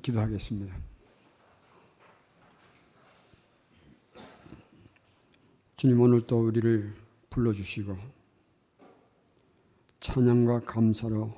[0.00, 0.74] 기도하겠습니다.
[5.76, 6.94] 주님 오늘 또 우리를
[7.30, 7.96] 불러주시고
[10.00, 11.32] 찬양과 감사로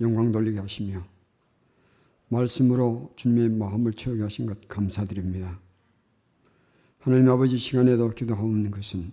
[0.00, 1.04] 영광 돌리게 하시며
[2.28, 5.58] 말씀으로 주님의 마음을 채우게 하신 것 감사드립니다.
[6.98, 9.12] 하나님 아버지 시간에도 기도하는 것은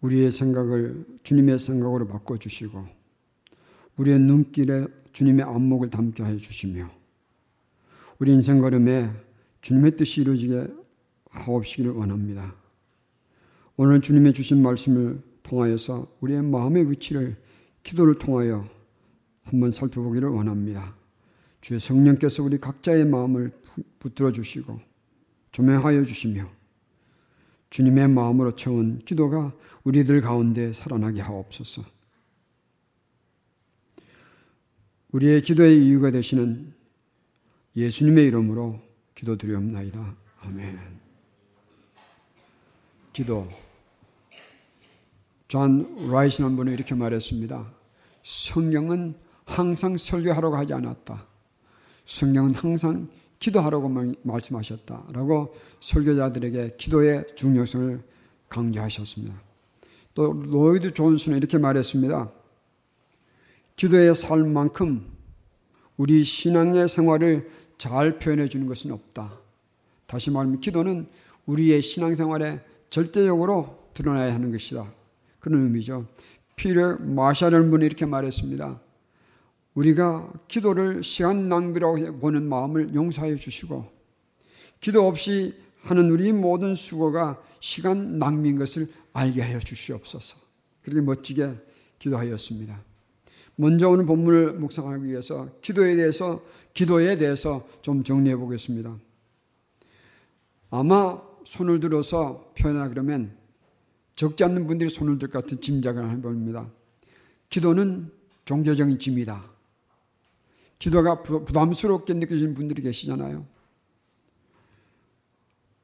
[0.00, 2.86] 우리의 생각을 주님의 생각으로 바꿔주시고
[3.96, 6.90] 우리의 눈길에 주님의 안목을 담게 해 주시며
[8.18, 9.10] 우리 인생 걸음에
[9.60, 10.68] 주님의 뜻이 이루어지게
[11.30, 12.54] 하옵시기를 원합니다.
[13.76, 17.36] 오늘 주님의 주신 말씀을 통하여서 우리의 마음의 위치를
[17.82, 18.66] 기도를 통하여
[19.42, 20.96] 한번 살펴보기를 원합니다.
[21.60, 23.52] 주의 성령께서 우리 각자의 마음을
[23.98, 24.80] 붙들어 주시고
[25.52, 26.50] 조명하여 주시며
[27.68, 31.84] 주님의 마음으로 채운 기도가 우리들 가운데 살아나게 하옵소서.
[35.12, 36.72] 우리의 기도의 이유가 되시는
[37.76, 38.80] 예수님의 이름으로
[39.14, 40.16] 기도드리옵나이다.
[40.42, 40.78] 아멘.
[43.12, 43.48] 기도.
[45.48, 47.72] 존 라이스라는 분이 이렇게 말했습니다.
[48.22, 49.14] 성경은
[49.44, 51.26] 항상 설교하라고 하지 않았다.
[52.04, 53.88] 성경은 항상 기도하라고
[54.22, 58.02] 말씀하셨다 라고 설교자들에게 기도의 중요성을
[58.48, 59.40] 강조하셨습니다.
[60.14, 62.32] 또 로이드 존슨은 이렇게 말했습니다.
[63.76, 65.12] 기도의 삶만큼
[65.96, 69.38] 우리 신앙의 생활을 잘 표현해 주는 것은 없다.
[70.06, 71.06] 다시 말하면 기도는
[71.46, 72.60] 우리의 신앙생활에
[72.90, 74.92] 절대적으로 드러나야 하는 것이다.
[75.40, 76.06] 그런 의미죠.
[76.56, 78.80] 피를 마샤라는 분이 이렇게 말했습니다.
[79.74, 83.86] 우리가 기도를 시간 낭비라고 보는 마음을 용서해 주시고
[84.80, 90.36] 기도 없이 하는 우리 모든 수고가 시간 낭비인 것을 알게 하여 주시옵소서.
[90.82, 91.54] 그렇게 멋지게
[91.98, 92.82] 기도하였습니다.
[93.56, 96.42] 먼저 오늘 본문을 묵상하기 위해서 기도에 대해서
[96.76, 98.98] 기도에 대해서 좀 정리해 보겠습니다.
[100.68, 103.34] 아마 손을 들어서 표현하라 그러면
[104.14, 106.70] 적지 않는 분들이 손을 들것 같은 짐작을 해봅니다.
[107.48, 108.12] 기도는
[108.44, 109.42] 종교적인 짐이다.
[110.78, 113.46] 기도가 부담스럽게 느껴지는 분들이 계시잖아요.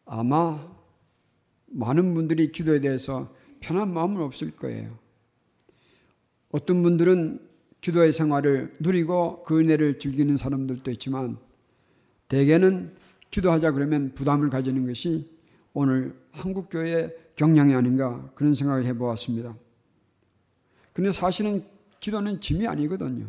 [0.05, 0.71] 아마
[1.69, 4.99] 많은 분들이 기도에 대해서 편한 마음은 없을 거예요.
[6.51, 7.52] 어떤 분들은
[7.83, 11.37] 기도의 생활을 누리고 그 은혜를 즐기는 사람들도 있지만
[12.29, 12.95] 대개는
[13.31, 15.29] 기도하자 그러면 부담을 가지는 것이
[15.75, 19.57] 오늘 한국교회의 경향이 아닌가 그런 생각을 해보았습니다.
[20.93, 21.65] 근데 사실은
[22.01, 23.27] 기도는 짐이 아니거든요.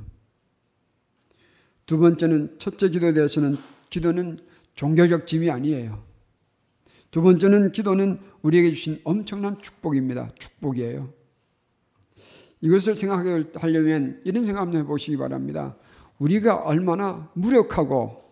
[1.86, 3.58] 두 번째는 첫째 기도에 대해서는
[3.90, 4.40] 기도는
[4.76, 6.04] 종교적 짐이 아니에요.
[7.12, 10.30] 두 번째는 기도는 우리에게 주신 엄청난 축복입니다.
[10.38, 11.23] 축복이에요.
[12.64, 15.76] 이것을 생각하려면 이런 생각 한번 해보시기 바랍니다.
[16.18, 18.24] 우리가 얼마나 무력하고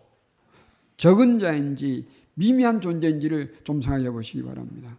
[0.96, 4.96] 적은 자인지 미미한 존재인지를 좀 생각해 보시기 바랍니다.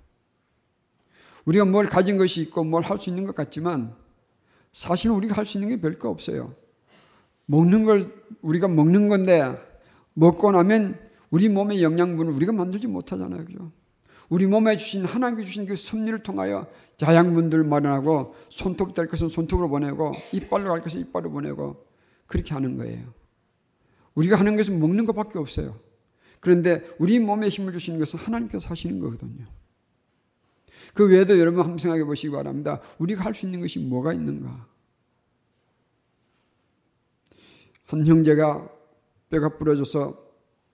[1.46, 3.96] 우리가 뭘 가진 것이 있고 뭘 할 수 있는 것 같지만
[4.72, 6.54] 사실은 우리가 할 수 있는 게 별거 없어요.
[7.48, 9.52] 먹는 걸 우리가 먹는 건데
[10.14, 11.00] 먹고 나면
[11.32, 13.46] 우리 몸의 영양분을 우리가 만들지 못하잖아요.
[13.46, 13.72] 그죠?
[14.30, 16.68] 우리 몸에 주신 하나님께 주신 그 섭리를 통하여
[16.98, 21.86] 자양분들을 마련하고 손톱 될 것은 손톱으로 보내고 이빨로 갈 것은 이빨로 보내고
[22.28, 23.14] 그렇게 하는 거예요.
[24.16, 25.80] 우리가 하는 것은 먹는 것밖에 없어요.
[26.40, 29.46] 그런데 우리 몸에 힘을 주시는 것은 하나님께서 하시는 거거든요.
[30.94, 32.82] 그 외에도 여러분 한번 생각해 보시기 바랍니다.
[33.00, 34.68] 우리가 할 수 있는 것이 뭐가 있는가?
[37.86, 38.70] 한 형제가
[39.30, 40.22] 뼈가 부러져서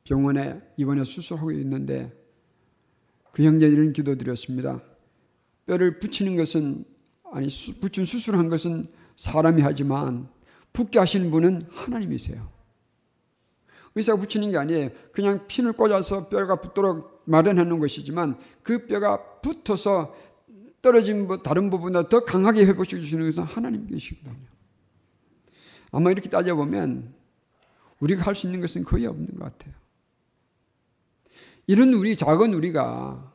[0.04, 2.19] 병원에 입원해 수술하고 있는데
[3.32, 4.82] 그 형제 이런 기도 드렸습니다.
[5.66, 6.86] 뼈를 붙이는 것은
[7.32, 7.48] 아니
[7.82, 10.30] 붙인 수술한 것은 사람이 하지만
[10.74, 12.50] 붙게 하시는 분은 하나님이세요.
[13.96, 14.90] 의사가 붙이는 게 아니에요.
[15.12, 20.16] 그냥 핀을 꽂아서 뼈가 붙도록 마련해 놓은 것이지만 그 뼈가 붙어서
[20.82, 24.48] 떨어진 다른 부분보다 더 강하게 회복시켜 주시는 것은 하나님이시거든요.
[25.92, 27.14] 아마 이렇게 따져보면
[28.00, 29.74] 우리가 할 수 있는 것은 거의 없는 것 같아요.
[31.70, 33.32] 이런 우리 작은 우리가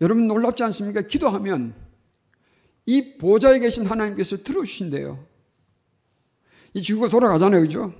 [0.00, 1.02] 여러분 놀랍지 않습니까?
[1.02, 1.72] 기도하면
[2.84, 5.24] 이 보좌에 계신 하나님께서 들어주신대요.
[6.74, 7.60] 이 지구가 돌아가잖아요.
[7.60, 7.94] 그죠?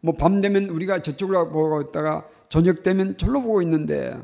[0.00, 4.18] 뭐 밤 되면 우리가 저쪽으로 보고 있다가 저녁 되면 절로 보고 있는데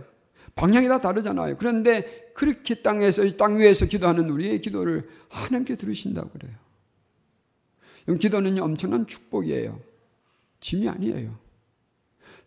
[0.55, 1.59] 방향이 다 다르잖아요.
[1.59, 6.57] 그런데 그렇게 땅에서 땅 위에서 기도하는 우리의 기도를 하나님께 들으신다고 그래요.
[8.19, 9.79] 기도는 엄청난 축복이에요.
[10.61, 11.48] 짐이 아니에요.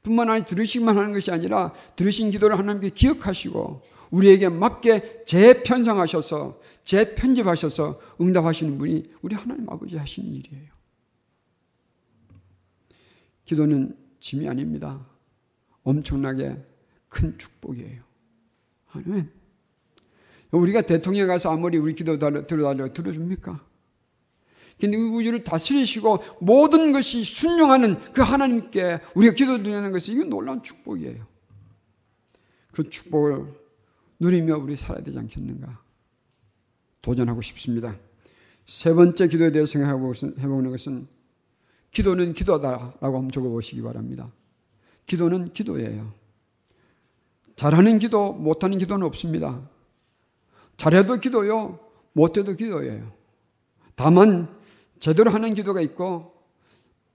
[0.03, 3.81] 뿐만 아니라 들으시기만 하는 것이 아니라 들으신 기도를 하나님께 기억하시고
[4.11, 10.71] 우리에게 맞게 재편성하셔서 재편집하셔서 응답하시는 분이 우리 하나님 아버지 하시는 일이에요.
[13.45, 15.05] 기도는 짐이 아닙니다.
[15.83, 16.57] 엄청나게
[17.07, 18.03] 큰 축복이에요.
[18.93, 19.31] 아멘.
[20.51, 23.65] 우리가 대통령 가서 아무리 우리 기도 들어달라고 들어줍니까?
[24.87, 31.25] 우주를 다스리시고 모든 것이 순종하는 그 하나님께 우리가 기도드리는 것이 이건 놀라운 축복이에요.
[32.71, 33.53] 그 축복을
[34.19, 35.81] 누리며 우리 살아야 되지 않겠는가?
[37.01, 37.95] 도전하고 싶습니다.
[38.65, 41.07] 세 번째 기도에 대해서 생각해보는 것은
[41.91, 44.31] 기도는 기도다라고 한번 적어보시기 바랍니다.
[45.05, 46.13] 기도는 기도예요.
[47.55, 49.61] 잘하는 기도, 못하는 기도는 없습니다.
[50.77, 51.79] 잘해도 기도요,
[52.13, 53.11] 못해도 기도예요.
[53.95, 54.60] 다만
[55.01, 56.31] 제대로 하는 기도가 있고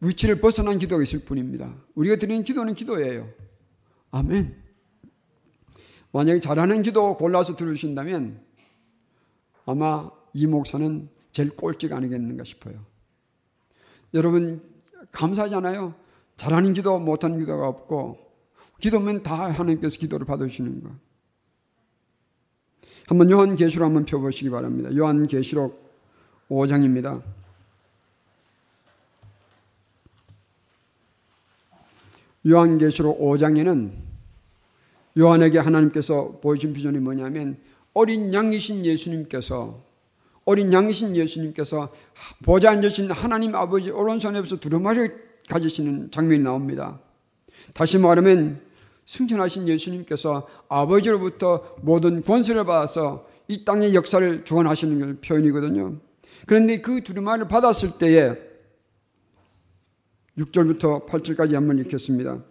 [0.01, 1.73] 위치를 벗어난 기도가 있을 뿐입니다.
[1.95, 3.29] 우리가 드리는 기도는 기도예요.
[4.11, 4.55] 아멘.
[6.13, 8.41] 만약에 잘하는 기도 골라서 들으신다면
[9.65, 12.85] 아마 이 목사는 제일 꼴찌가 아니겠는가 싶어요.
[14.15, 14.63] 여러분
[15.13, 15.95] 감사하잖아요.
[16.37, 18.19] 잘하는 기도 못하는 기도가 없고
[18.81, 20.91] 기도면 다 하나님께서 기도를 받으시는 거.
[23.07, 24.95] 한번 요한계시록 한번 펴보시기 바랍니다.
[24.95, 25.87] 요한계시록
[26.51, 27.23] 5장입니다.
[32.47, 33.91] 요한계시록 5장에는
[35.19, 37.57] 요한에게 하나님께서 보여준 비전이 뭐냐면
[37.95, 39.83] 어린 양이신 예수님께서
[40.45, 41.93] 어린 양이신 예수님께서
[42.45, 47.01] 보좌 앉으신 하나님 아버지 오른손에서 두루마리를 가지시는 장면이 나옵니다.
[47.75, 48.61] 다시 말하면
[49.07, 55.97] 승천하신 예수님께서 아버지로부터 모든 권세를 받아서 이 땅의 역사를 주관하시는 표현이거든요.
[56.47, 58.35] 그런데 그 두루마리를 받았을 때에
[60.39, 62.43] 6절부터 8절까지 한번 읽겠습니다.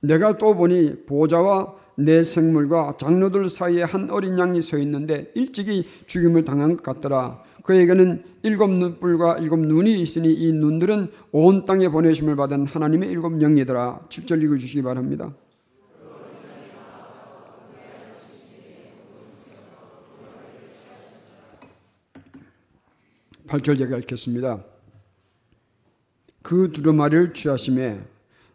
[0.00, 6.44] 내가 또 보니 보좌와 내 생물과 장로들 사이에 한 어린 양이 서 있는데 일찍이 죽임을
[6.44, 7.42] 당한 것 같더라.
[7.62, 14.06] 그에게는 일곱 눈뿔과 일곱 눈이 있으니 이 눈들은 온 땅에 보내심을 받은 하나님의 일곱 영이더라.
[14.08, 15.34] 7절 읽어주시기 바랍니다.
[23.46, 24.71] 8절 제가 읽겠습니다.
[26.42, 28.02] 그 두루마리를 취하심에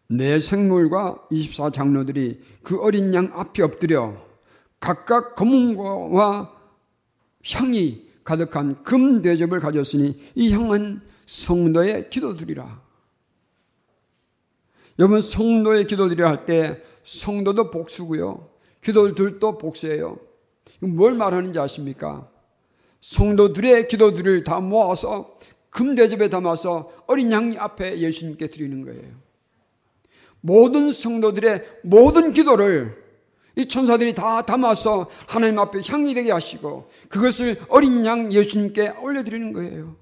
[0.07, 4.15] 내 생물과 24장로들이 그 어린 양 앞에 엎드려
[4.79, 6.53] 각각 검은과
[7.51, 12.81] 향이 가득한 금 대접을 가졌으니 이 향은 성도의 기도들이라.
[14.99, 18.49] 여러분 성도의 기도드리라 할 때 성도도 복수고요.
[18.81, 20.17] 기도들도 복수예요.
[20.81, 22.29] 뭘 말하는지 아십니까?
[22.99, 25.37] 성도들의 기도들을 다 모아서
[25.69, 29.27] 금대접에 담아서 어린 양 앞에 예수님께 드리는 거예요.
[30.41, 33.07] 모든 성도들의 모든 기도를
[33.55, 39.95] 이 천사들이 다 담아서 하나님 앞에 향이 되게 하시고 그것을 어린 양 예수님께 올려드리는 거예요.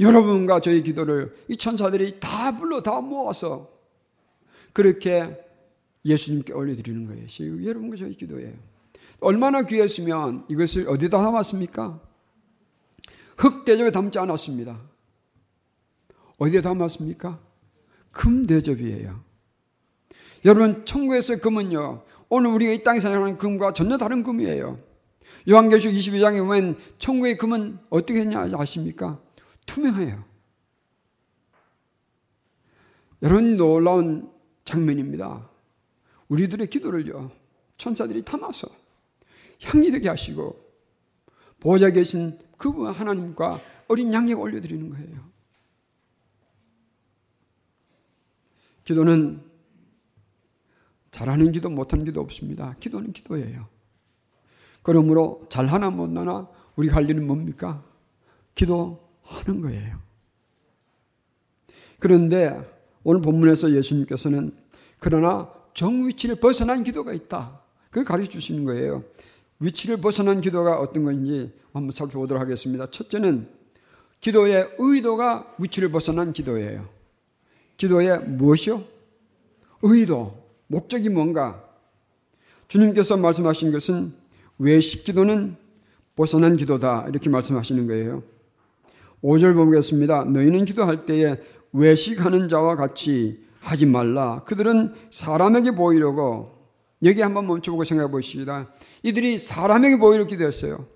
[0.00, 3.70] 여러분과 저희 기도를 이 천사들이 다 불러 다 모아서
[4.72, 5.38] 그렇게
[6.04, 7.66] 예수님께 올려드리는 거예요.
[7.66, 8.52] 여러분과 저희 기도예요.
[9.20, 12.00] 얼마나 귀했으면 이것을 어디다 담았습니까?
[13.36, 14.80] 흙대접에 담지 않았습니다.
[16.38, 17.40] 어디에 담았습니까?
[18.10, 19.22] 금 대접이에요.
[20.44, 24.78] 여러분, 천국에서 금은요, 오늘 우리가 이 땅에 사용하는 금과 전혀 다른 금이에요.
[25.48, 29.20] 요한계시록 22장에 보면 천국의 금은 어떻게 했냐 아십니까?
[29.66, 30.24] 투명해요.
[33.22, 34.30] 여러분 놀라운
[34.64, 35.48] 장면입니다.
[36.28, 37.30] 우리들의 기도를요,
[37.76, 38.68] 천사들이 담아서
[39.62, 40.63] 향이 되게 하시고,
[41.64, 45.24] 보좌 계신 그분 하나님과 어린 양에게 올려드리는 거예요.
[48.84, 49.42] 기도는
[51.10, 52.76] 잘하는 기도 못하는 기도 없습니다.
[52.80, 53.66] 기도는 기도예요.
[54.82, 57.82] 그러므로 잘하나 못하나 우리가 할 일은 뭡니까?
[58.54, 59.98] 기도하는 거예요.
[61.98, 62.60] 그런데
[63.04, 64.54] 오늘 본문에서 예수님께서는
[64.98, 67.62] 그러나 정위치를 벗어난 기도가 있다.
[67.88, 69.02] 그걸 가르쳐 주시는 거예요.
[69.60, 72.86] 위치를 벗어난 기도가 어떤 건지 한번 살펴보도록 하겠습니다.
[72.90, 73.48] 첫째는
[74.20, 76.88] 기도의 의도가 위치를 벗어난 기도예요.
[77.76, 78.84] 기도의 무엇이요?
[79.82, 81.62] 의도, 목적이 뭔가?
[82.68, 84.14] 주님께서 말씀하신 것은
[84.58, 85.56] 외식 기도는
[86.16, 87.06] 벗어난 기도다.
[87.08, 88.22] 이렇게 말씀하시는 거예요.
[89.22, 90.24] 5절 보겠습니다.
[90.24, 91.36] 너희는 기도할 때에
[91.72, 94.42] 외식하는 자와 같이 하지 말라.
[94.44, 96.53] 그들은 사람에게 보이려고
[97.04, 98.72] 여기 한번 멈춰보고 생각해 보시다.
[99.02, 100.88] 이들이 사람에게 보이려 기도했어요.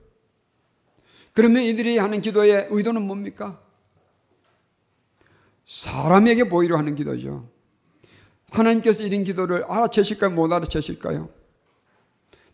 [1.35, 3.62] 그러면 이들이 하는 기도의 의도는 뭡니까?
[5.67, 7.49] 사람에게 보이려 하는 기도죠.
[8.50, 10.31] 하나님께서 이런 기도를 알아채실까요?
[10.31, 11.29] 못 알아채실까요?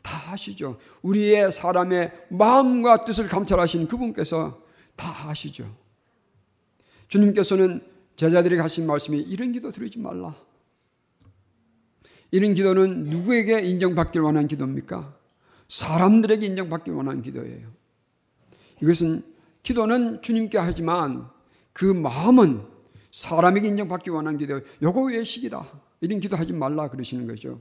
[0.02, 0.78] 다 아시죠.
[1.02, 4.62] 우리의 사람의 마음과 뜻을 감찰하시는 그분께서
[4.96, 5.74] 다 아시죠.
[7.08, 10.34] 주님께서는 제자들에게 하신 말씀이 이런 기도 드리지 말라.
[12.34, 15.16] 이런 기도는 누구에게 인정받길 원하는 기도입니까?
[15.68, 17.68] 사람들에게 인정받길 원하는 기도예요.
[18.82, 19.22] 이것은
[19.62, 21.28] 기도는 주님께 하지만
[21.72, 22.60] 그 마음은
[23.12, 24.60] 사람에게 인정받기 원하는 기도.
[24.82, 25.64] 요거 외식이다.
[26.00, 27.60] 이런 기도 하지 말라 그러시는 거죠.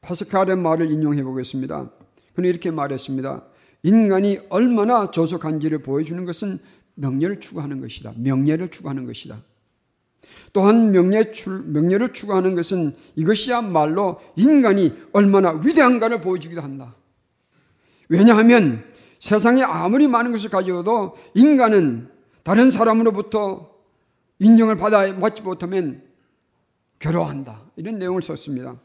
[0.00, 1.90] 파스칼의 말을 인용해 보겠습니다.
[2.34, 3.44] 그는 이렇게 말했습니다.
[3.82, 6.60] 인간이 얼마나 조속한지를 보여주는 것은
[6.94, 8.12] 명예를 추구하는 것이다.
[8.16, 9.42] 명예를 추구하는 것이다.
[10.52, 11.32] 또한 명예
[11.66, 16.94] 명예를 추구하는 것은 이것이야말로 인간이 얼마나 위대한가를 보여주기도 한다.
[18.08, 18.84] 왜냐하면
[19.18, 22.08] 세상에 아무리 많은 것을 가지고도 인간은
[22.42, 23.70] 다른 사람으로부터
[24.40, 26.02] 인정을 받아 받지 못하면
[26.98, 27.62] 괴로워한다.
[27.76, 28.78] 이런 내용을 썼습니다.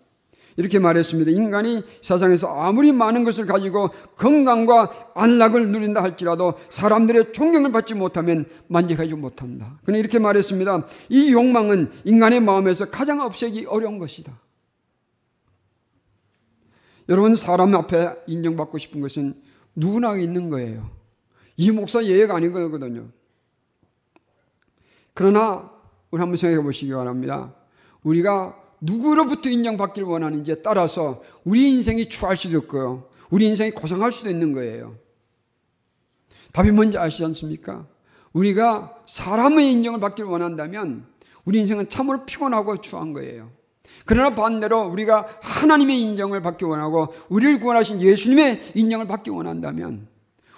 [0.57, 1.31] 이렇게 말했습니다.
[1.31, 9.15] 인간이 세상에서 아무리 많은 것을 가지고 건강과 안락을 누린다 할지라도 사람들의 존경을 받지 못하면 만족하지
[9.15, 9.79] 못한다.
[9.85, 10.87] 그는 이렇게 말했습니다.
[11.09, 14.37] 이 욕망은 인간의 마음에서 가장 없애기 어려운 것이다.
[17.09, 19.35] 여러분 사람 앞에 인정받고 싶은 것은
[19.75, 20.89] 누구나 있는 거예요.
[21.55, 23.07] 이 목사 예외가 아닌 거거든요.
[25.13, 25.71] 그러나
[26.09, 27.53] 우리 한번 생각해 보시기 바랍니다.
[28.03, 33.07] 우리가 누구로부터 인정받기를 원하는지에 따라서 우리 인생이 추할 수도 있고요.
[33.29, 34.95] 우리 인생이 고생할 수도 있는 거예요.
[36.53, 37.87] 답이 뭔지 아시지 않습니까?
[38.33, 41.05] 우리가 사람의 인정을 받기를 원한다면
[41.45, 43.51] 우리 인생은 참으로 피곤하고 추한 거예요.
[44.05, 50.07] 그러나 반대로 우리가 하나님의 인정을 받기 원하고 우리를 구원하신 예수님의 인정을 받기 원한다면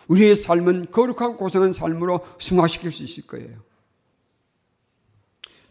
[0.08, 3.58] 우리의 삶은 거룩하고 고생한 삶으로 승화시킬 수 있을 거예요.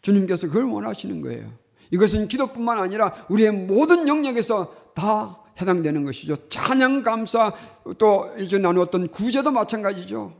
[0.02, 1.52] 주님께서 그걸 원하시는 거예요.
[1.90, 6.36] 이것은 기도뿐만 아니라 우리의 모든 영역에서 다 해당되는 것이죠.
[6.48, 7.52] 찬양, 감사,
[7.98, 10.32] 또 일전 나누었던 구제도 마찬가지죠.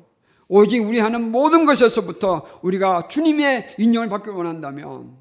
[0.49, 5.17] 오직 우리 하는 모든 것에서부터 우리가 주님의 인정을 받기 원한다면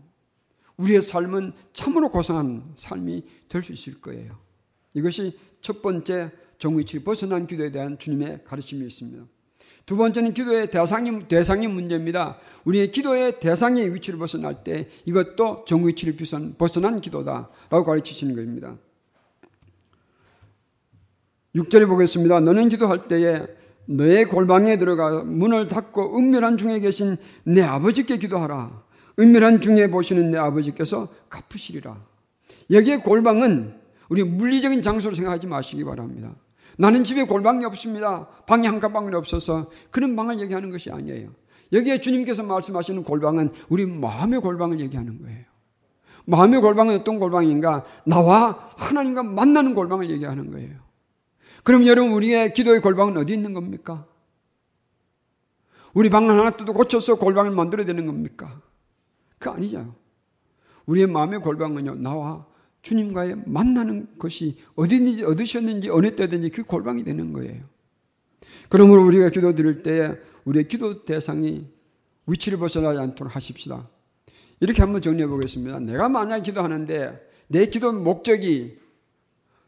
[0.78, 4.38] 우리의 삶은 참으로 고상한 삶이 될 수 있을 거예요.
[4.94, 9.26] 이것이 첫 번째 정의치 벗어난 기도에 대한 주님의 가르침이 있습니다.
[9.88, 12.38] 두 번째는 기도의 대상이, 대상이 문제입니다.
[12.66, 16.18] 우리의 기도의 대상의 위치를 벗어날 때 이것도 정위치를
[16.58, 18.76] 벗어난 기도다 라고 가르치시는 것입니다.
[21.56, 22.42] 6절에 보겠습니다.
[22.42, 23.48] 너는 기도할 때에
[23.86, 27.16] 너의 골방에 들어가 문을 닫고 은밀한 중에 계신
[27.46, 28.84] 내 아버지께 기도하라.
[29.20, 31.98] 은밀한 중에 보시는 내 아버지께서 갚으시리라.
[32.72, 33.74] 여기에 골방은
[34.10, 36.36] 우리 물리적인 장소로 생각하지 마시기 바랍니다.
[36.78, 38.28] 나는 집에 골방이 없습니다.
[38.46, 41.32] 방이 한 가방이 없어서 그런 방을 얘기하는 것이 아니에요.
[41.74, 45.46] 여기에 주님께서 말씀하시는 골방은 우리 마음의 골방을 얘기하는 거예요.
[46.26, 47.86] 마음의 골방은 어떤 골방인가?
[48.06, 50.76] 나와 하나님과 만나는 골방을 얘기하는 거예요.
[51.64, 54.06] 그럼 여러분 우리의 기도의 골방은 어디 있는 겁니까?
[55.94, 58.62] 우리 방 하나 또 고쳐서 골방을 만들어야 되는 겁니까?
[59.40, 59.96] 그 아니죠.
[60.86, 62.46] 우리의 마음의 골방은요, 나와
[62.88, 67.64] 주님과의 만나는 것이 어디든지 얻으셨는지 어느 때든지 그 골방이 되는 거예요.
[68.70, 71.68] 그러므로 우리가 기도 드릴 때 우리의 기도 대상이
[72.28, 73.90] 위치를 벗어나지 않도록 하십시다.
[74.62, 75.80] 이렇게 한번 정리해 보겠습니다.
[75.80, 78.80] 내가 만약 기도하는데 내 기도 목적이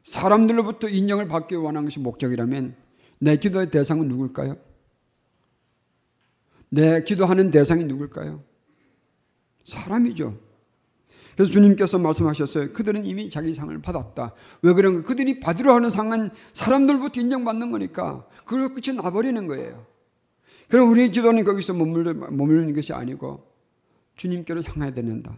[0.03, 2.75] 사람들로부터 인정을 받기 원하는 것이 목적이라면
[3.19, 4.55] 내 기도의 대상은 누굴까요?
[6.69, 8.41] 내 기도하는 대상이 누굴까요?
[9.65, 10.48] 사람이죠.
[11.39, 12.73] 그래서 주님께서 말씀하셨어요.
[12.73, 14.33] 그들은 이미 자기 상을 받았다.
[14.61, 15.03] 왜 그런가?
[15.03, 19.85] 그들이 받으려 하는 상은 사람들부터 인정받는 거니까 그걸 끝이 나버리는 거예요.
[20.67, 23.49] 그럼 우리의 기도는 거기서 머무르는 것이 아니고
[24.17, 25.33] 주님께로 향해야 된다.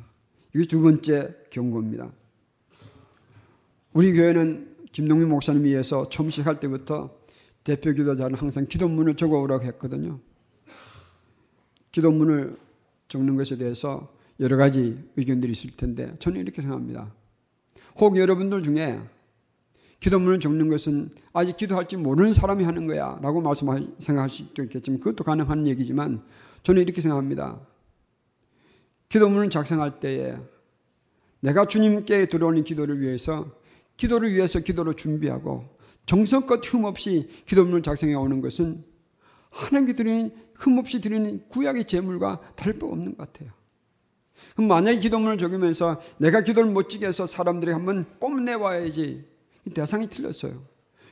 [0.56, 2.12] 이게 두 번째 경고입니다.
[3.94, 7.16] 우리 교회는 김동민 목사님 위해서 처음 시작할 때부터
[7.64, 10.20] 대표 기도자는 항상 기도문을 적어오라고 했거든요.
[11.92, 12.58] 기도문을
[13.08, 17.14] 적는 것에 대해서 여러 가지 의견들이 있을 텐데 저는 이렇게 생각합니다.
[17.98, 19.00] 혹 여러분들 중에
[20.00, 25.24] 기도문을 적는 것은 아직 기도할지 모르는 사람이 하는 거야 라고 말씀하 생각할 수도 있겠지만 그것도
[25.24, 26.24] 가능한 얘기지만
[26.64, 27.62] 저는 이렇게 생각합니다.
[29.10, 30.36] 기도문을 작성할 때에
[31.40, 33.52] 내가 주님께 들어오는 기도를 위해서
[33.96, 35.66] 기도를 위해서 기도를 준비하고
[36.08, 38.84] 정성껏 흠없이 기도문을 작성해 오는 것은
[39.52, 43.61] 하나님께 드리는 흠없이 드리는 구약의 제물과 다를 바 없는 것 같아요.
[44.56, 49.24] 그럼 만약에 기도문을 적으면서 내가 기도를 못지게 해서 사람들이 한번 뽐내와야지.
[49.74, 50.62] 대상이 틀렸어요.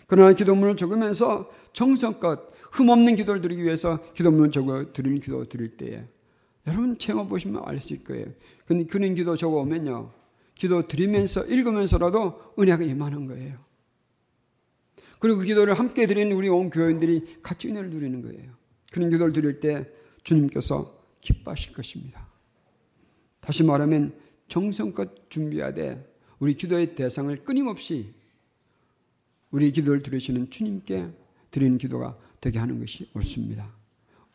[0.08, 6.04] 그러나 기도문을 적으면서 정성껏 흠없는 기도를 드리기 위해서 기도문을 적어 드리는 기도 드릴 때에
[6.68, 8.26] 여러분 체험 보시면 알수 있을 거예요.
[8.66, 10.12] 근데 그런 기도 적어 오면요.
[10.56, 13.58] 기도 드리면서 읽으면서라도 은혜가 임하는 거예요.
[15.20, 18.52] 그리고 그 기도를 함께 드리는 우리 온 교인들이 같이 은혜를 누리는 거예요.
[18.92, 19.88] 그런 기도를 드릴 때
[20.24, 22.29] 주님께서 기뻐하실 것입니다.
[23.40, 24.14] 다시 말하면
[24.48, 25.30] 정성껏
[25.74, 26.06] 돼.
[26.40, 28.14] 우리 기도의 대상을 끊임없이
[29.52, 31.10] 우리 기도를 들으시는 주님께
[31.52, 33.74] 드리는 기도가 되게 하는 것이 옳습니다.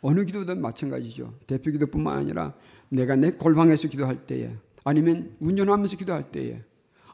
[0.01, 1.39] 어느 기도든 마찬가지죠.
[1.47, 2.55] 대표 기도뿐만 아니라
[2.91, 6.63] 내가 내 골방에서 기도할 때에 아니면 운전하면서 기도할 때에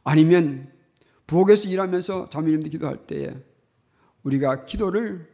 [0.02, 0.72] 아니면
[1.26, 3.32] 부엌에서 일하면서 자매님들 기도할 때에
[4.24, 5.28] 우리가 기도를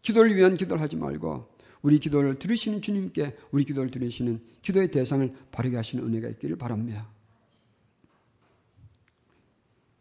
[0.00, 1.51] 기도를 위한 기도를 하지 말고
[1.82, 7.08] 우리 기도를 들으시는 주님께 우리 기도를 들으시는 기도의 대상을 바르게 하시는 은혜가 있기를 바랍니다.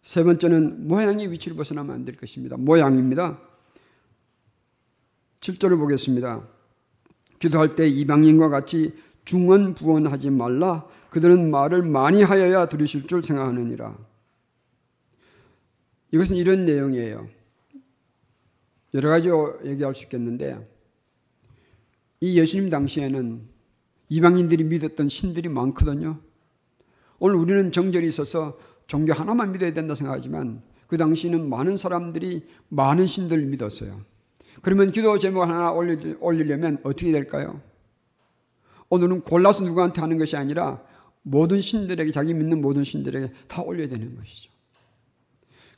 [0.01, 2.57] 세 번째는 모양의 위치를 벗어나면 안 될 것입니다.
[2.57, 3.39] 모양입니다.
[5.41, 6.47] 7절을 보겠습니다.
[7.39, 8.93] 기도할 때 이방인과 같이
[9.25, 10.87] 중언 부언하지 말라.
[11.09, 13.97] 그들은 말을 많이 하여야 들으실 줄 생각하느니라.
[16.11, 17.27] 이것은 이런 내용이에요.
[18.93, 19.29] 여러 가지
[19.65, 20.67] 얘기할 수 있겠는데
[22.21, 23.41] 이 예수님 당시에는
[24.09, 26.19] 이방인들이 믿었던 신들이 많거든요.
[27.19, 33.43] 오늘 우리는 정절이 있어서 종교 하나만 믿어야 된다 생각하지만 그 당시에는 많은 사람들이 많은 신들을
[33.45, 34.01] 믿었어요.
[34.61, 37.59] 그러면 기도 제목 하나 올리려면 어떻게 될까요?
[38.89, 40.83] 오늘은 골라서 누구한테 하는 것이 아니라
[41.23, 44.51] 모든 신들에게 자기 믿는 모든 신들에게 다 올려야 되는 것이죠.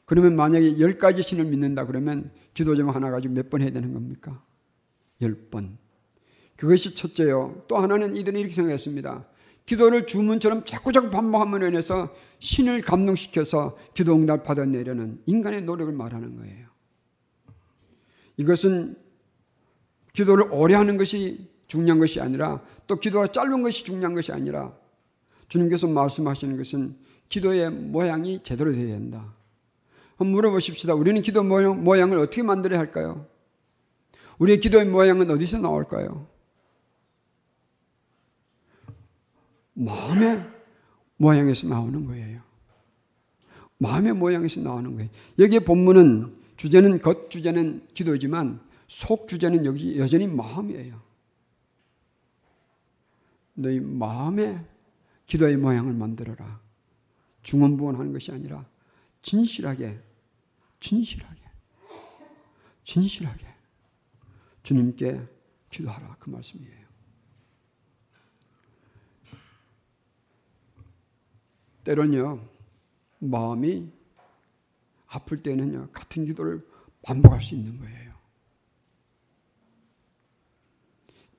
[0.05, 3.93] 그러면 만약에 열 가지 신을 믿는다 그러면 기도 제목 하나 가지고 몇 번 해야 되는
[3.93, 4.43] 겁니까?
[5.21, 5.77] 열 번.
[6.57, 7.63] 그것이 첫째요.
[7.67, 9.25] 또 하나는 이들은 이렇게 생각했습니다.
[9.65, 16.67] 기도를 주문처럼 자꾸자꾸 반복함으로 인해서 신을 감동시켜서 기도 응답 받아내려는 인간의 노력을 말하는 거예요.
[18.37, 18.95] 이것은
[20.13, 24.73] 기도를 오래 하는 것이 중요한 것이 아니라 또 기도가 짧은 것이 중요한 것이 아니라
[25.47, 26.97] 주님께서 말씀하시는 것은
[27.29, 29.33] 기도의 모양이 제대로 되어야 된다.
[30.17, 30.93] 한번 물어보십시다.
[30.93, 33.25] 우리는 기도 모양, 모양을 어떻게 만들어야 할까요?
[34.37, 36.27] 우리의 기도의 모양은 어디서 나올까요?
[39.73, 40.43] 마음의
[41.17, 42.41] 모양에서 나오는 거예요.
[43.77, 45.09] 마음의 모양에서 나오는 거예요.
[45.39, 51.01] 여기에 본문은 주제는 겉 주제는 기도지만 속 주제는 여기 여전히 마음이에요.
[53.55, 54.63] 너희 마음의
[55.25, 56.61] 기도의 모양을 만들어라.
[57.43, 58.65] 중언부언하는 것이 아니라
[59.21, 59.99] 진실하게,
[60.79, 61.41] 진실하게,
[62.83, 63.45] 진실하게
[64.63, 65.21] 주님께
[65.69, 66.17] 기도하라.
[66.19, 66.82] 그 말씀이에요.
[71.83, 72.47] 때론요,
[73.19, 73.91] 마음이
[75.07, 76.65] 아플 때는요, 같은 기도를
[77.01, 78.13] 반복할 수 있는 거예요.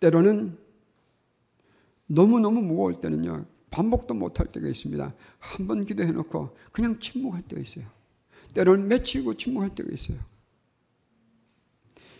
[0.00, 0.58] 때로는
[2.06, 5.14] 너무너무 무거울 때는요, 반복도 못할 때가 있습니다.
[5.38, 7.86] 한 번 기도해 놓고 그냥 침묵할 때가 있어요.
[8.54, 10.18] 때로는 며칠고 침묵할 때가 있어요.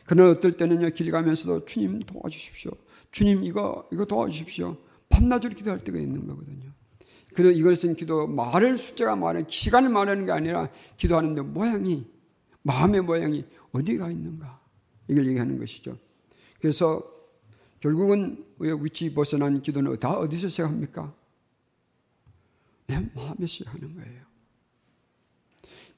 [0.06, 2.72] 그러나 어떨 때는요, 길 가면서도 주님 도와주십시오.
[3.12, 4.76] 주님 이거, 이거 도와주십시오.
[5.08, 6.72] 밤낮으로 기도할 때가 있는 거거든요.
[7.34, 12.06] 그래서 이것은 기도 말을 숫자가 말하는 시간을 말하는 게 아니라 기도하는데 모양이
[12.62, 14.60] 마음의 모양이 어디가 있는가
[15.08, 15.98] 이걸 얘기하는 것이죠.
[16.60, 17.02] 그래서
[17.80, 21.12] 결국은 위치 벗어난 기도는 다 어디서 시작합니까?
[22.86, 24.22] 내 마음에 시작하는 거예요.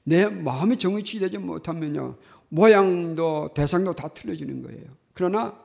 [0.03, 2.17] 내 마음이 정의치되지 못하면요
[2.49, 4.85] 모양도 대상도 다 틀려지는 거예요.
[5.13, 5.61] 그러나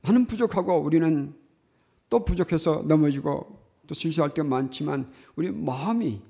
[0.00, 1.34] 나는 부족하고 우리는
[2.08, 3.57] 또 부족해서 넘어지고
[3.88, 6.20] 또 실수할 때가 많지만 우리 마음이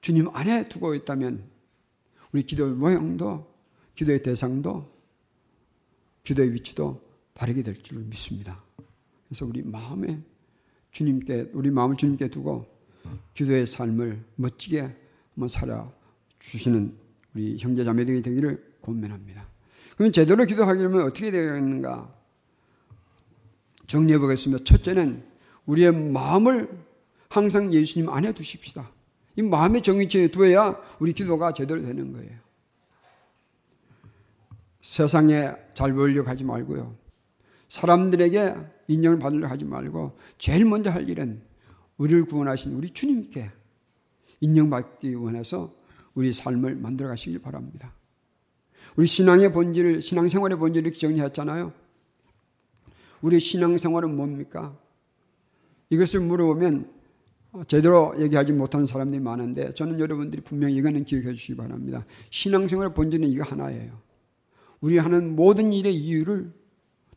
[0.00, 1.44] 주님 안에 두고 있다면
[2.32, 3.52] 우리 기도의 모양도
[3.96, 4.90] 기도의 대상도
[6.22, 7.02] 기도의 위치도
[7.34, 8.62] 바르게 될 줄 믿습니다.
[9.28, 10.22] 그래서 우리 마음에
[10.92, 12.66] 주님께 우리 마음을 주님께 두고
[13.34, 14.80] 기도의 삶을 멋지게
[15.34, 15.92] 한번 살아
[16.38, 16.96] 주시는
[17.34, 19.48] 우리 형제자매들이 되기를 권면합니다.
[19.96, 22.12] 그럼 제대로 기도하려면 어떻게 되겠는가?
[23.86, 24.64] 정리해 보겠습니다.
[24.64, 25.24] 첫째는
[25.66, 26.83] 우리의 마음을
[27.34, 28.88] 항상 예수님 안에 두십시다.
[29.34, 32.30] 이 마음의 정의체에 두어야 우리 기도가 제대로 되는 거예요.
[34.80, 36.96] 세상에 잘 보이려고 하지 말고요.
[37.66, 38.54] 사람들에게
[38.86, 41.42] 인정을 받으려고 하지 말고 제일 먼저 할 일은
[41.96, 43.50] 우리를 구원하신 우리 주님께
[44.38, 45.74] 인정받기 원해서
[46.14, 47.92] 우리 삶을 만들어 가시길 바랍니다.
[48.94, 51.72] 우리 신앙의 본질을, 신앙생활의 본질을 정리했잖아요.
[53.22, 54.78] 우리 신앙생활은 뭡니까?
[55.90, 57.02] 이것을 물어보면
[57.68, 62.04] 제대로 얘기하지 못하는 사람들이 많은데 저는 여러분들이 분명히 이거는 기억해 주시기 바랍니다.
[62.30, 63.92] 신앙생활의 본질은 이거 하나예요.
[64.80, 66.52] 우리 하는 모든 일의 이유를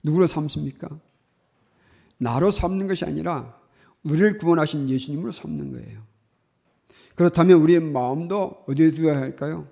[0.03, 0.87] 누구로 삼습니까?
[2.19, 3.59] 나로 삼는 것이 아니라
[4.03, 6.01] 우리를 구원하신 예수님으로 삼는 거예요.
[7.15, 9.67] 그렇다면 우리의 마음도 어디에 두어야 할까요?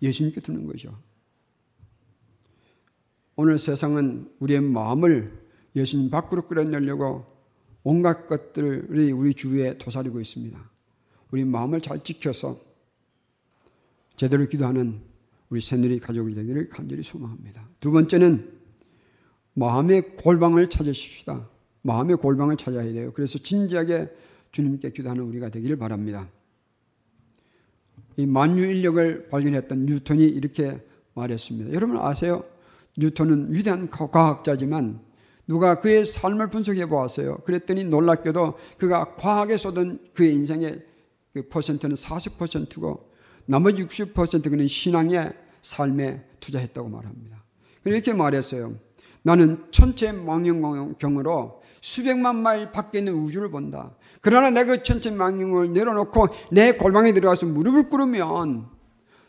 [0.00, 0.98] 예수님께 두는 거죠.
[3.36, 5.38] 오늘 세상은 우리의 마음을
[5.76, 7.26] 여신 밖으로 끌어내려고
[7.84, 10.58] 온갖 것들이 우리 주위에 도사리고 있습니다.
[11.30, 12.60] 우리 마음을 잘 지켜서
[14.16, 15.00] 제대로 기도하는
[15.48, 17.68] 우리 새누리 가족이 되기를 간절히 소망합니다.
[17.80, 18.52] 두 번째는
[19.54, 21.48] 마음의 골방을 찾으십시다.
[21.82, 23.12] 마음의 골방을 찾아야 돼요.
[23.12, 24.08] 그래서 진지하게
[24.52, 26.28] 주님께 기도하는 우리가 되기를 바랍니다.
[28.16, 30.80] 이 만유 인력을 발견했던 뉴턴이 이렇게
[31.14, 31.72] 말했습니다.
[31.72, 32.44] 여러분 아세요?
[32.98, 35.00] 뉴턴은 위대한 과학자지만
[35.46, 37.38] 누가 그의 삶을 분석해 보았어요.
[37.44, 40.82] 그랬더니 놀랍게도 그가 과학에 쏟은 그의 인생의
[41.34, 43.10] 그 퍼센트는 40%고
[43.46, 47.42] 나머지 60% 그는 신앙의 삶에 투자했다고 말합니다.
[47.84, 48.74] 이렇게 말했어요.
[49.22, 53.94] 나는 천체 망원경으로 수백만 마일 밖에 있는 우주를 본다.
[54.20, 58.68] 그러나 내가 그 천체 망원경을 내려놓고 내 골방에 들어가서 무릎을 꿇으면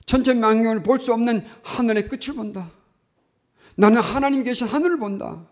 [0.06, 2.69] 천체 망원경을 볼 수 없는 하늘의 끝을 본다.
[3.76, 5.47] 나는 하나님 계신 하늘을 본다.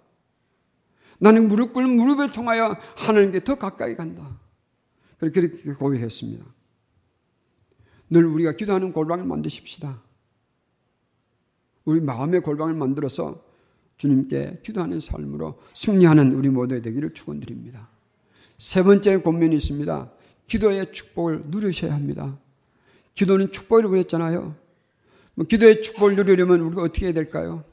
[1.22, 4.40] 나는 무릎 꿇는 무릎을 통하여 하나님께 더 가까이 간다.
[5.20, 6.44] 그렇게 고백했습니다.
[8.10, 10.02] 늘 우리가 기도하는 골방을 만드십시다.
[11.86, 13.44] 우리 마음의 골방을 만들어서
[13.98, 17.88] 주님께 기도하는 삶으로 승리하는 우리 모두의 되기를 축원드립니다.
[18.58, 20.12] 세 번째 권면이 있습니다.
[20.48, 22.36] 기도의 축복을 누리셔야 합니다.
[23.14, 24.56] 기도는 축복이라고 했잖아요.
[25.36, 27.64] 뭐 기도의 축복을 누리려면 우리가 어떻게 해야 될까요?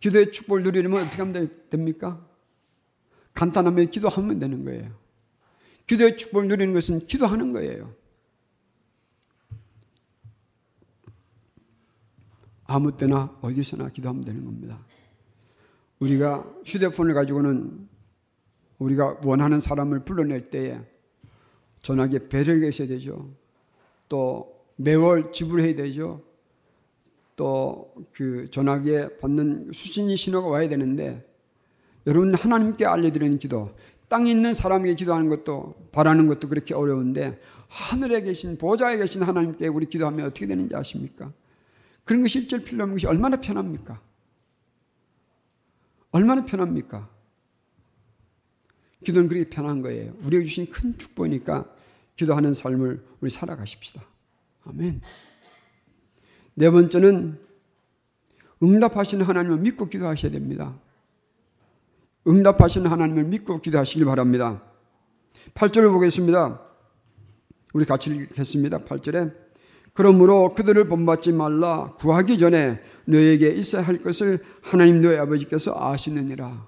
[0.00, 2.24] 기도의 축복을 누리려면 어떻게 하면 됩니까?
[3.34, 4.90] 간단하면 기도하면 되는 거예요.
[5.86, 7.92] 기도의 축복을 누리는 것은 기도하는 거예요.
[12.64, 14.78] 아무 때나 어디서나 기도하면 되는 겁니다.
[16.00, 17.88] 우리가 휴대폰을 가지고는
[18.78, 20.80] 우리가 원하는 사람을 불러낼 때에
[21.82, 23.34] 전화기에 배를 계셔야 되죠.
[24.08, 26.22] 또 매월 지불해야 되죠.
[27.38, 31.24] 또 그 전화기에 받는 수신이 신호가 와야 되는데
[32.06, 33.74] 여러분 하나님께 알려드리는 기도
[34.08, 39.86] 땅에 있는 사람에게 기도하는 것도 바라는 것도 그렇게 어려운데 하늘에 계신 보좌에 계신 하나님께 우리
[39.86, 41.32] 기도하면 어떻게 되는지 아십니까?
[42.04, 44.00] 그런 것이 일절 필요 없는 것이 얼마나 편합니까?
[46.10, 47.08] 얼마나 편합니까?
[49.04, 50.12] 기도는 그렇게 편한 거예요.
[50.24, 51.70] 우리에게 주신 큰 축복이니까
[52.16, 54.02] 기도하는 삶을 우리 살아가십시다.
[54.64, 55.02] 아멘.
[56.58, 57.38] 네 번째는
[58.64, 60.74] 응답하시는 하나님을 믿고 기도하셔야 됩니다.
[62.26, 64.60] 응답하시는 하나님을 믿고 기도하시길 바랍니다.
[65.54, 66.60] 8절을 보겠습니다.
[67.74, 68.78] 우리 같이 읽겠습니다.
[68.78, 69.32] 8절에
[69.94, 76.66] 그러므로 그들을 본받지 말라 구하기 전에 너에게 있어야 할 것을 하나님 너의 아버지께서 아시느니라.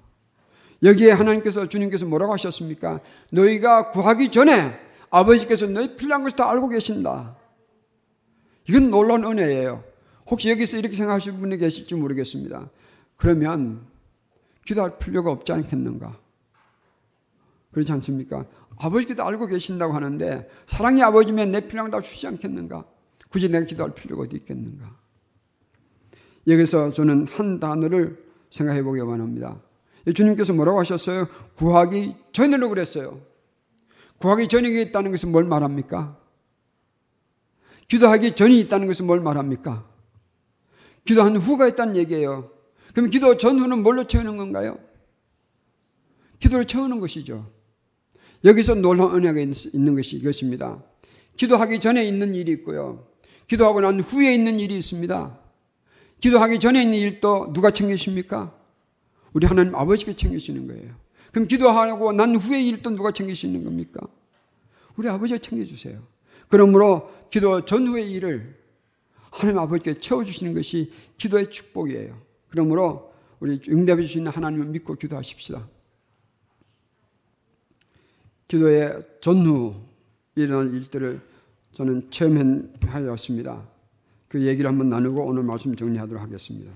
[0.83, 3.01] 여기에 하나님께서 주님께서 뭐라고 하셨습니까?
[3.29, 4.71] 너희가 구하기 전에
[5.09, 7.40] 아버지께서 너희 필요한 것을 다 알고 계신다.
[8.71, 9.83] 이건 놀라운 은혜예요.
[10.27, 12.69] 혹시 여기서 이렇게 생각하시는 분이 계실지 모르겠습니다.
[13.17, 13.85] 그러면
[14.65, 16.17] 기도할 필요가 없지 않겠는가?
[17.73, 18.45] 그렇지 않습니까?
[18.77, 22.85] 아버지께도 알고 계신다고 하는데 사랑의 아버지면 내 필요한 다 주지 않겠는가?
[23.29, 24.95] 굳이 내가 기도할 필요가 어디 있겠는가?
[26.47, 29.61] 여기서 저는 한 단어를 생각해 보기 원합니다.
[30.15, 31.27] 주님께서 뭐라고 하셨어요?
[31.55, 33.19] 구하기 전으로 그랬어요.
[34.19, 36.20] 구하기 전에 있다는 것은 뭘 말합니까?
[37.91, 39.85] 기도하기 전이 있다는 것은 뭘 말합니까?
[41.03, 42.49] 기도한 후가 있다는 얘기예요.
[42.93, 44.79] 그럼 기도 전후는 뭘로 채우는 건가요?
[46.39, 47.51] 기도를 채우는 것이죠.
[48.45, 50.81] 여기서 놀라운 은혜가 있는 것이 이것입니다.
[51.35, 53.05] 기도하기 전에 있는 일이 있고요.
[53.47, 55.37] 기도하고 난 후에 있는 일이 있습니다.
[56.21, 58.55] 기도하기 전에 있는 일도 누가 챙기십니까?
[59.33, 60.95] 우리 하나님 아버지께 챙기시는 거예요.
[61.33, 63.99] 그럼 기도하고 난 후의 일도 누가 챙기시는 겁니까?
[64.95, 66.01] 우리 아버지가 챙겨주세요.
[66.51, 68.61] 그러므로 기도 전후의 일을
[69.31, 72.21] 하나님 아버지께 채워주시는 것이 기도의 축복이에요.
[72.49, 75.67] 그러므로 우리 응답해 주시는 하나님을 믿고 기도하십시다.
[78.49, 79.75] 기도의 전후
[80.35, 81.21] 일어날 일들을
[81.71, 83.67] 저는 체험하였습니다.
[84.27, 86.73] 그 얘기를 한번 나누고 오늘 말씀 정리하도록 하겠습니다.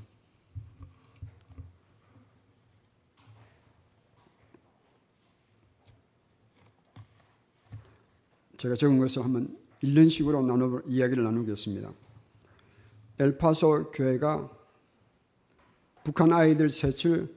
[8.57, 11.93] 제가 적은 것을 한번 읽는 식으로 나누, 이야기를 나누겠습니다.
[13.19, 14.50] 엘파소 교회가
[16.04, 17.28] 북한 아이들 셋을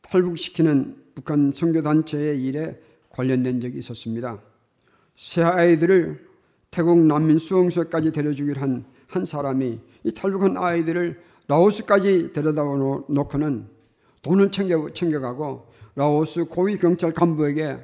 [0.00, 4.40] 탈북시키는 북한 선교단체의 일에 관련된 적이 있었습니다.
[5.14, 6.28] 새 아이들을
[6.70, 13.68] 태국 난민 수용소까지 데려주기로 한, 한 사람이 이 탈북한 아이들을 라오스까지 데려다 놓고는
[14.22, 17.78] 돈을 챙겨, 챙겨가고 라오스 고위 경찰 간부에게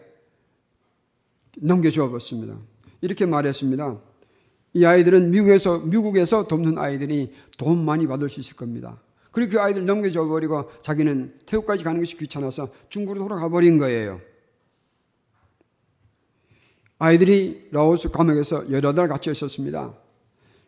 [1.59, 2.59] 넘겨주어 봤습니다.
[3.01, 4.01] 이렇게 말했습니다.
[4.77, 9.01] 이 아이들은 미국에서, 미국에서 돕는 아이들이 돈 많이 받을 수 있을 겁니다.
[9.33, 14.21] 그리고 그 아이들 넘겨줘 버리고 자기는 태국까지 가는 것이 귀찮아서 중국으로 돌아가 버린 거예요.
[16.99, 19.95] 아이들이 라오스 감옥에서 여러 달 갇혀 있었습니다.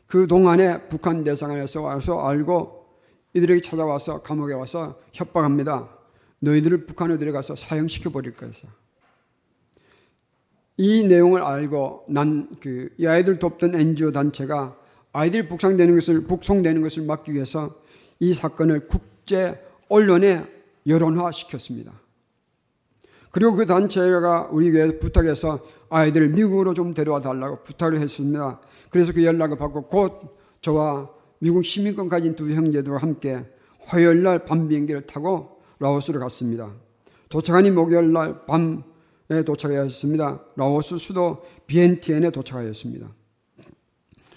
[0.06, 2.86] 그 동안에 북한 대사관에서 와서 알고
[3.34, 5.86] 이들에게 찾아와서 감옥에 와서 협박합니다.
[6.38, 8.68] 너희들을 북한에 들어가서 사형시켜 버릴 거였어.
[10.78, 14.76] 이 내용을 알고 난 그 이 아이들 돕던 NGO 단체가
[15.12, 17.74] 아이들이 북상되는 것을 북송되는 것을 막기 위해서
[18.20, 20.44] 이 사건을 국제 언론에
[20.86, 21.92] 여론화 시켰습니다.
[23.30, 25.60] 그리고 그 단체가 우리 교회에 부탁해서
[25.90, 28.60] 아이들을 미국으로 좀 데려와 달라고 부탁을 했습니다.
[28.90, 31.10] 그래서 그 연락을 받고 곧 저와
[31.40, 33.44] 미국 시민권 가진 두 형제들과 함께
[33.80, 36.72] 화요일 날 밤 비행기를 타고 라오스로 갔습니다.
[37.28, 38.78] 도착하니 목요일 날 밤에
[39.28, 40.40] 도착하였습니다.
[40.56, 43.12] 라오스 수도 비엔티엔에 도착하였습니다.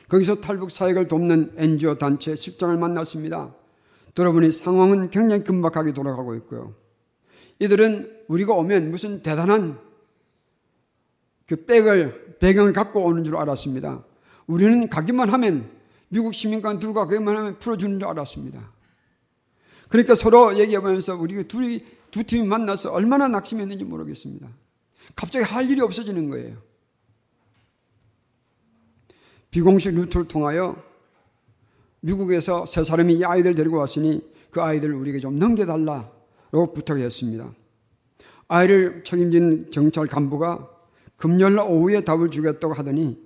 [0.10, 3.56] 거기서 탈북 사역을 돕는 NGO 단체 실장을 만났습니다.
[4.14, 6.76] 들어보니 상황은 굉장히 긴박하게 돌아가고 있고요.
[7.60, 9.80] 이들은 우리가 오면 무슨 대단한
[11.48, 14.04] 그 백을, 배경을 갖고 오는 줄 알았습니다.
[14.48, 15.70] 우리는 가기만 하면
[16.10, 18.72] 미국 시민관 둘과 가기만 하면 풀어주는 줄 알았습니다.
[19.88, 24.50] 그러니까 서로 얘기해보면서 우리 둘이 두 팀이 만나서 얼마나 낙심했는지 모르겠습니다.
[25.16, 26.58] 갑자기 할 일이 없어지는 거예요.
[29.52, 30.82] 비공식 루트를 통하여
[32.00, 37.54] 미국에서 세 사람이 이 아이들 데리고 왔으니 그 아이들을 우리에게 좀 넘겨달라고 부탁을 했습니다.
[38.48, 40.70] 아이를 책임진 경찰 간부가
[41.16, 43.22] 금요일 오후에 답을 주겠다고 하더니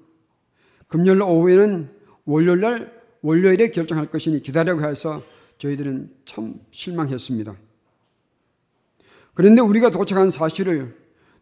[0.88, 1.90] 금요일 오후에는
[2.26, 5.24] 월요일 날 월요일에 결정할 것이니 기다려고 해서
[5.58, 7.56] 저희들은 참 실망했습니다.
[9.34, 10.96] 그런데 우리가 도착한 사실을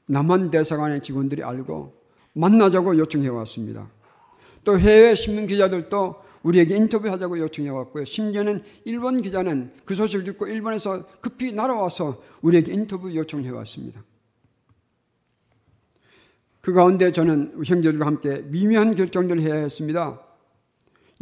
[0.08, 1.94] 남한 대사관의 직원들이 알고
[2.34, 3.90] 만나자고 요청해 왔습니다.
[4.64, 8.06] 또 해외 신문 기자들도 우리에게 인터뷰하자고 요청해 왔고요.
[8.06, 14.04] 심지어는 일본 기자는 그 소식을 듣고 일본에서 급히 날아와서 우리에게 인터뷰 요청해 왔습니다.
[16.62, 20.22] 그 가운데 저는 형제들과 함께 미묘한 결정들을 해야 했습니다.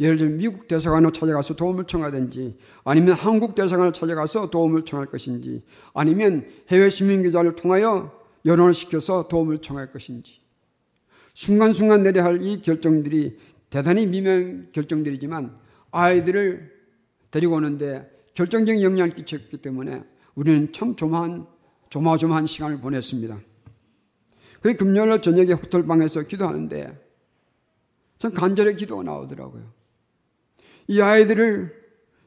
[0.00, 5.62] 예를 들면 미국 대사관을 찾아가서 도움을 청하든지 아니면 한국 대사관을 찾아가서 도움을 청할 것인지
[5.94, 10.40] 아니면 해외 시민기자를 통하여 여론을 시켜서 도움을 청할 것인지
[11.34, 13.38] 순간순간 내려야 할 이 결정들이
[13.70, 15.58] 대단히 미묘한 결정들이지만
[15.90, 16.70] 아이들을
[17.30, 20.02] 데리고 오는데 결정적인 영향을 끼쳤기 때문에
[20.34, 21.46] 우리는 참 조마한,
[21.90, 23.40] 조마조마한 시간을 보냈습니다.
[24.60, 26.98] 그 금요일 저녁에 호텔방에서 기도하는데
[28.18, 29.72] 참 간절히 기도가 나오더라고요.
[30.88, 31.82] 이 아이들을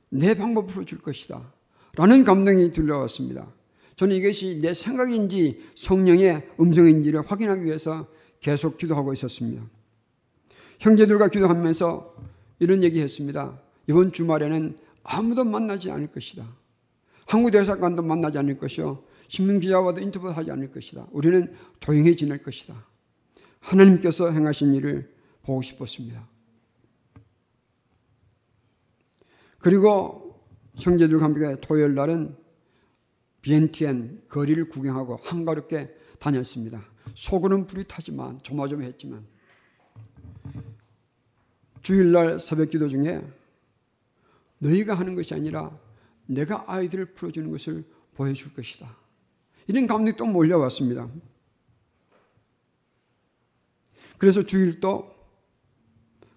[0.09, 1.53] 내 방법으로 줄 것이다.
[1.93, 3.51] 라는 감동이 들려왔습니다.
[3.95, 8.07] 저는 이것이 내 생각인지 성령의 음성인지를 확인하기 위해서
[8.41, 9.63] 계속 기도하고 있었습니다.
[10.79, 12.15] 형제들과 기도하면서
[12.59, 13.59] 이런 얘기 했습니다.
[13.87, 16.45] 이번 주말에는 아무도 만나지 않을 것이다.
[17.25, 19.03] 한국 대사관도 만나지 않을 것이요.
[19.27, 21.07] 신문 기자와도 인터뷰하지 않을 것이다.
[21.11, 22.85] 우리는 조용히 지낼 것이다.
[23.59, 25.11] 하나님께서 행하신 일을
[25.43, 26.27] 보고 싶었습니다.
[29.59, 30.39] 그리고
[30.75, 32.35] 형제들과 함께 토요일 날은
[33.45, 36.83] 비엔티엔 거리를 구경하고 한가롭게 다녔습니다.
[37.13, 39.23] 속으로는 불이 타지만 조마조마했지만
[41.83, 43.21] 주일날 새벽 기도 중에
[44.57, 45.79] 너희가 하는 것이 아니라
[46.25, 48.97] 내가 아이들을 풀어주는 것을 보여줄 것이다.
[49.67, 51.07] 이런 감동이 또 몰려왔습니다.
[54.17, 55.13] 그래서 주일도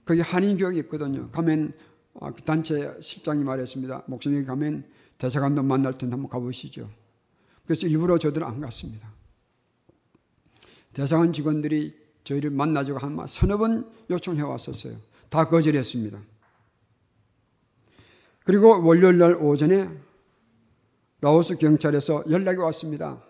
[0.05, 1.31] 거기 한인교육이 있거든요.
[1.31, 4.05] 가면 아, 그 단체 실장이 말했습니다.
[4.07, 4.85] 목사님이 가면
[5.19, 6.91] 대사관도 만날 텐데 한번 가보시죠.
[7.65, 9.13] 그래서 일부러 저들은 안 갔습니다.
[10.93, 14.97] 대사관 직원들이 저희를 만나자고 한 서너 번 요청해 왔었어요.
[15.29, 16.21] 다 거절했습니다.
[18.45, 19.89] 그리고 월요일 날 오전에
[21.21, 23.23] 라오스 경찰에서 연락이 왔습니다.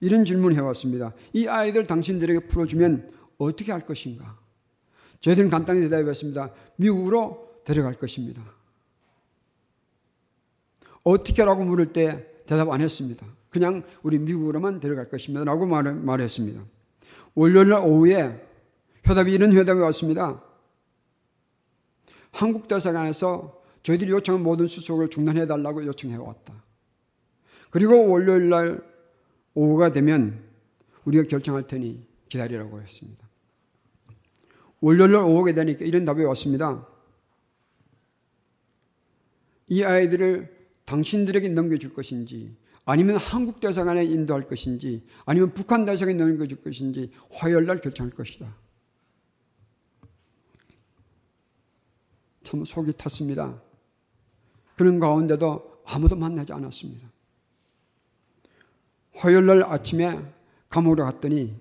[0.00, 1.14] 이런 질문을 해왔습니다.
[1.32, 4.38] 이 아이들 당신들에게 풀어주면 어떻게 할 것인가?
[5.20, 6.52] 저희들은 간단히 대답했습니다.
[6.76, 8.42] 미국으로 데려갈 것입니다.
[11.02, 13.26] 어떻게 라고 물을 때 대답 안 했습니다.
[13.50, 15.44] 그냥 우리 미국으로만 데려갈 것입니다.
[15.44, 16.62] 라고 말, 말했습니다.
[17.34, 18.46] 월요일 날 오후에
[19.08, 20.42] 회답이 이런 회답이 왔습니다.
[22.32, 26.62] 한국 대사관에서 저희들이 요청한 모든 수속을 중단해 달라고 요청해 왔다.
[27.70, 28.84] 그리고 월요일 날
[29.54, 30.44] 오후가 되면
[31.04, 33.28] 우리가 결정할 테니 기다리라고 했습니다.
[34.80, 36.86] 월요일 날 오후가 되니까 이런 답이 왔습니다.
[39.70, 40.52] 이 아이들을
[40.84, 42.54] 당신들에게 넘겨줄 것인지
[42.84, 48.52] 아니면 한국 대사관에 인도할 것인지 아니면 북한 대사관에 넘겨줄 것인지 화요일 날 결정할 것이다.
[52.42, 53.62] 참 속이 탔습니다.
[54.74, 57.08] 그런 가운데도 아무도 만나지 않았습니다.
[59.14, 60.20] 화요일 날 아침에
[60.68, 61.54] 감옥으로 갔더니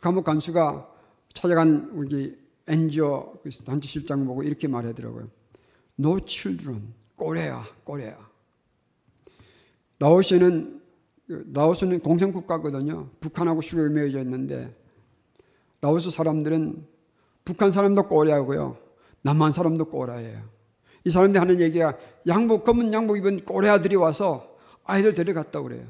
[0.00, 0.90] 감옥 간수가
[1.34, 5.28] 찾아간 우리 엔지오 그 단체 실장 보고 이렇게 말하더라고요.
[5.98, 7.03] No children.
[7.16, 8.18] 꼬레야, 꼬레야.
[9.98, 10.80] 라오스는
[11.26, 13.10] 라오스는 공산 국가거든요.
[13.20, 14.74] 북한하고 수교에 맺어져 있는데
[15.80, 16.86] 라오스 사람들은
[17.44, 18.78] 북한 사람도 꼬레하고요.
[19.22, 20.42] 남한 사람도 꼬라예요.
[21.04, 21.96] 이 사람들이 하는 얘기가
[22.26, 25.86] 양복 검은 양복 입은 꼬레아들이 와서 아이들 데려갔다고 그래요.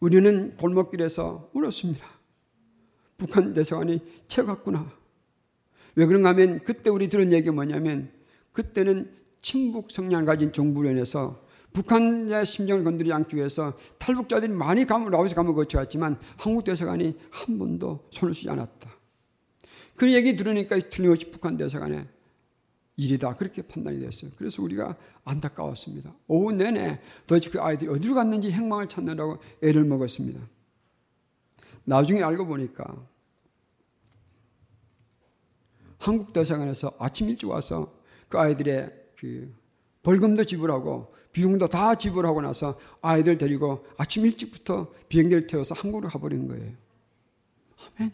[0.00, 2.06] 우리는 골목길에서 울었습니다.
[3.16, 4.92] 북한 대사관이 채갔구나.
[5.94, 8.10] 왜 그런가 하면 그때 우리 들은 얘기가 뭐냐면
[8.52, 15.34] 그때는 친북 성향을 가진 정부로 인해서 북한의 심정을 건드리지 않기 위해서 탈북자들이 많이 감옥, 라오스
[15.34, 18.90] 감옥을 거쳐갔지만 한국 대사관이 한 번도 손을 쓰지 않았다.
[19.96, 22.06] 그 얘기 들으니까 틀림없이 북한 대사관의
[22.96, 23.36] 일이다.
[23.36, 24.30] 그렇게 판단이 됐어요.
[24.36, 26.14] 그래서 우리가 안타까웠습니다.
[26.28, 30.40] 오후 내내 도대체 그 아이들이 어디로 갔는지 행방을 찾느라고 애를 먹었습니다.
[31.84, 32.84] 나중에 알고 보니까
[35.98, 39.54] 한국 대사관에서 아침 일찍 와서 그 아이들의 그
[40.02, 46.72] 벌금도 지불하고 비용도 다 지불하고 나서 아이들 데리고 아침 일찍부터 비행기를 태워서 한국으로 가버린 거예요.
[47.96, 48.12] 아멘.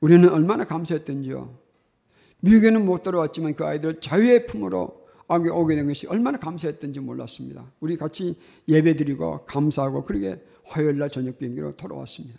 [0.00, 1.58] 우리는 얼마나 감사했던지요.
[2.40, 7.72] 미국에는 못 들어왔지만 그 아이들 자유의 품으로 오게 된 것이 얼마나 감사했던지 몰랐습니다.
[7.80, 8.36] 우리 같이
[8.68, 12.38] 예배 드리고 감사하고 그러게 화요일 날 저녁 비행기로 돌아왔습니다.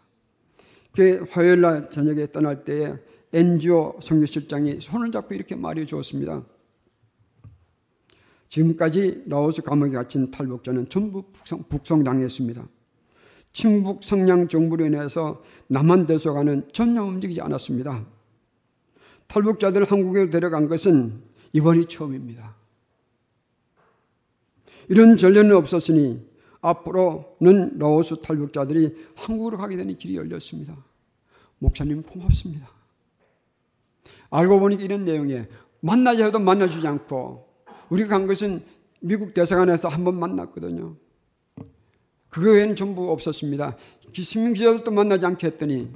[0.93, 2.93] 그 화요일 날 저녁에 떠날 때에
[3.33, 6.43] 엔지오 성교실장이 손을 잡고 이렇게 말해 주었습니다.
[8.49, 12.67] 지금까지 라오스 감옥에 갇힌 탈북자는 전부 북송, 북송당했습니다.
[13.53, 18.05] 친북 성량 정부로 인해서 남한 대소관은 전혀 움직이지 않았습니다.
[19.27, 21.21] 탈북자들 한국에 데려간 것은
[21.53, 22.55] 이번이 처음입니다.
[24.89, 26.21] 이런 전례는 없었으니
[26.59, 30.75] 앞으로는 라오스 탈북자들이 한국으로 가게 되는 길이 열렸습니다.
[31.59, 32.80] 목사님 고맙습니다.
[34.31, 35.47] 알고 보니 이런 내용에
[35.81, 37.47] 만나자 해도 만나주지 않고
[37.89, 38.63] 우리가 간 것은
[39.01, 40.95] 미국 대사관에서 한 번 만났거든요.
[42.29, 43.75] 그거 외에는 전부 없었습니다.
[44.13, 45.91] 기승민 기자들도 만나지 않게 했더니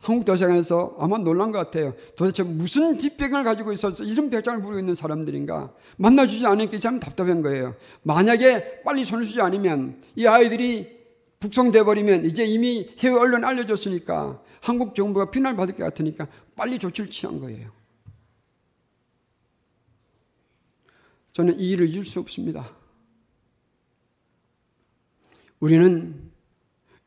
[0.00, 1.94] 한국 대사관에서 아마 놀란 것 같아요.
[2.16, 5.72] 도대체 무슨 뒷백을 가지고 있어서 이런 배짱을 부리고 있는 사람들인가?
[5.96, 7.76] 만나주지 않으니까 이 사람 답답한 거예요.
[8.02, 11.01] 만약에 빨리 손을 주지 않으면 이 아이들이
[11.42, 17.10] 북송돼 버리면 이제 이미 해외 언론 알려줬으니까 한국 정부가 비난을 받을 것 같으니까 빨리 조치를
[17.10, 17.72] 취한 거예요.
[21.32, 22.70] 저는 이 일을 잊을 수 없습니다.
[25.58, 26.30] 우리는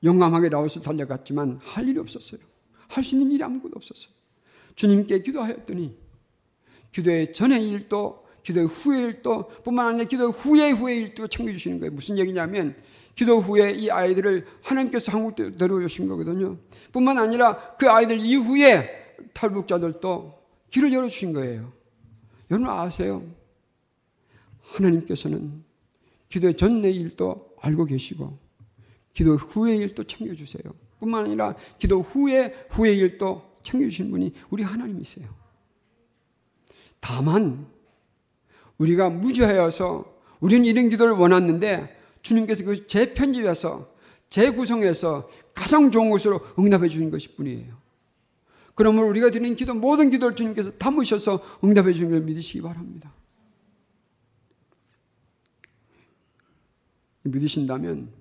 [0.03, 2.41] 용감하게 나와서 달려갔지만 할 일이 없었어요.
[2.89, 4.13] 할 수 있는 일이 아무것도 없었어요.
[4.75, 5.97] 주님께 기도하였더니
[6.91, 11.93] 기도의 전의 일도 기도의 후의 일도 뿐만 아니라 기도 후의 후의 일도 챙겨주시는 거예요.
[11.93, 12.75] 무슨 얘기냐면
[13.15, 16.57] 기도 후에 이 아이들을 하나님께서 한국에 데려오신 거거든요.
[16.91, 18.89] 뿐만 아니라 그 아이들 이후에
[19.33, 20.37] 탈북자들도
[20.69, 21.71] 길을 열어주신 거예요.
[22.51, 23.23] 여러분 아세요?
[24.61, 25.63] 하나님께서는
[26.29, 28.37] 기도의 전의 일도 알고 계시고
[29.13, 30.63] 기도 후의 일도 챙겨주세요.
[30.99, 35.27] 뿐만 아니라 기도 후에 후의 일도 챙겨주신 분이 우리 하나님이세요.
[36.99, 37.67] 다만
[38.77, 43.93] 우리가 무지하여서 우리는 이런 기도를 원했는데 주님께서 그 재편집해서
[44.29, 47.77] 재구성해서 가장 좋은 것으로 응답해 주신 것일 뿐이에요.
[48.73, 53.13] 그러므로 우리가 드리는 기도 모든 기도를 주님께서 담으셔서 응답해 주는 걸 믿으시기 바랍니다.
[57.21, 58.11] 믿으신다면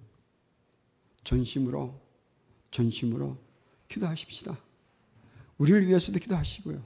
[1.25, 1.99] 전심으로
[2.71, 3.39] 전심으로
[3.89, 4.57] 기도하십시다.
[5.57, 6.85] 우리를 위해서도 기도하시고요.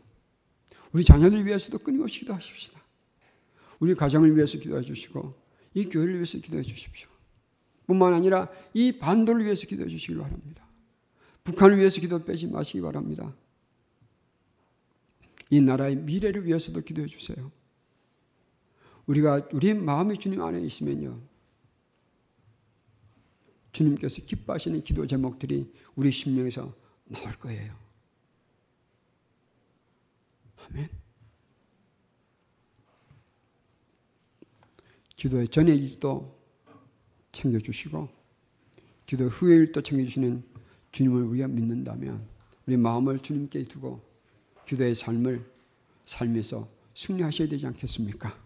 [0.93, 2.81] 우리 자녀들 위해서도 끊임없이 기도하십시다.
[3.81, 5.48] 우리 가정을 위해서 기도해 주시고
[5.79, 7.09] 이 교회를 위해서 기도해 주십시오.
[7.87, 10.67] 뿐만 아니라 이 반도를 위해서 기도해 주시길 바랍니다.
[11.45, 13.33] 북한을 위해서 기도 빼지 마시기 바랍니다.
[15.51, 17.51] 이 나라의 미래를 위해서도 기도해 주세요.
[19.07, 21.21] 우리가 우리의 마음이 주님 안에 있으면요.
[23.71, 26.75] 주님께서 기뻐하시는 기도 제목들이 우리 심령에서
[27.07, 27.73] 나올 거예요.
[30.67, 31.08] 아멘.
[35.19, 36.33] 기도의 전의 일도
[37.33, 38.09] 챙겨주시고,
[39.05, 40.45] 기도 후의 일도 챙겨주시는
[40.93, 42.25] 주님을 우리가 믿는다면,
[42.67, 44.01] 우리 마음을 주님께 두고,
[44.67, 45.45] 기도의 삶을
[46.05, 48.39] 삶에서 승리하셔야 되지 않겠습니까?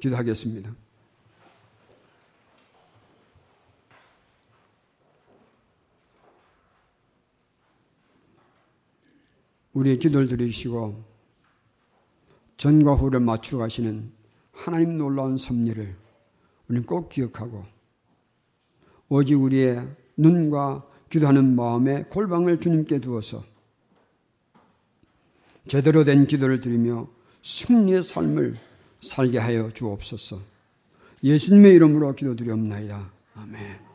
[0.00, 0.76] 기도하겠습니다.
[9.72, 11.04] 우리의 기도를 들으시고
[12.58, 14.12] 전과 후를 맞추어 가시는
[14.52, 16.07] 하나님 놀라운 섭리를
[16.68, 17.64] 우리는 꼭 기억하고
[19.08, 23.44] 오직 우리의 눈과 기도하는 마음의 골방을 주님께 두어서
[25.66, 27.08] 제대로 된 기도를 드리며
[27.42, 28.58] 승리의 삶을
[29.00, 30.40] 살게 하여 주옵소서.
[31.22, 33.10] 예수님의 이름으로 기도드리옵나이다.
[33.34, 33.87] 아멘.